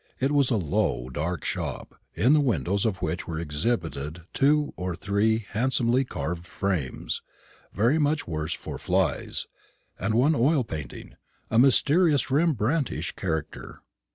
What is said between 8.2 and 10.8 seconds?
the worse for flies, and one oil